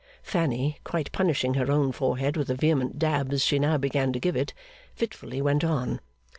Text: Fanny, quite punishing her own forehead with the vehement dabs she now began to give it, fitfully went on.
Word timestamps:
Fanny, 0.23 0.79
quite 0.83 1.11
punishing 1.11 1.53
her 1.53 1.69
own 1.71 1.91
forehead 1.91 2.35
with 2.35 2.47
the 2.47 2.55
vehement 2.55 2.97
dabs 2.97 3.43
she 3.45 3.59
now 3.59 3.77
began 3.77 4.11
to 4.13 4.19
give 4.19 4.35
it, 4.35 4.51
fitfully 4.95 5.43
went 5.43 5.63
on. 5.63 6.01